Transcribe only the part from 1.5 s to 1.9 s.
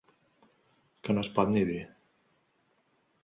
ni dir.